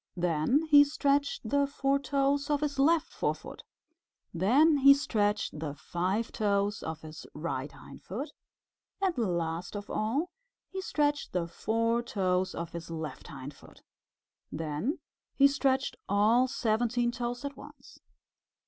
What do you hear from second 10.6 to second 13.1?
he stretched the four toes of his